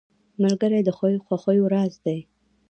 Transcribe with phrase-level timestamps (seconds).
[0.41, 0.89] ملګری د
[1.27, 2.19] خوښیو راز دی.